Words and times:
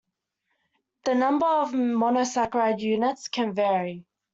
The 1.03 1.13
number 1.13 1.45
of 1.45 1.73
monosaccharide 1.73 2.79
units 2.79 3.27
can 3.27 3.53
vary. 3.53 4.03